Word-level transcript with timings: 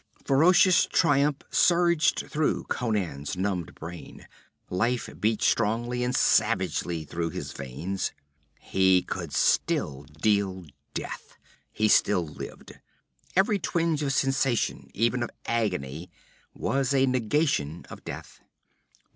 Ferocious 0.25 0.87
triumph 0.87 1.43
surged 1.51 2.23
through 2.27 2.63
Conan's 2.63 3.37
numbed 3.37 3.75
brain. 3.75 4.27
Life 4.67 5.07
beat 5.19 5.43
strongly 5.43 6.03
and 6.03 6.15
savagely 6.15 7.03
through 7.03 7.29
his 7.29 7.51
veins. 7.53 8.11
He 8.59 9.03
could 9.03 9.31
still 9.31 10.07
deal 10.19 10.65
death; 10.95 11.37
he 11.71 11.87
still 11.87 12.25
lived. 12.25 12.79
Every 13.35 13.59
twinge 13.59 14.01
of 14.01 14.11
sensation, 14.11 14.89
even 14.95 15.21
of 15.21 15.29
agony, 15.45 16.09
was 16.55 16.95
a 16.95 17.05
negation 17.05 17.85
of 17.91 18.03
death. 18.03 18.39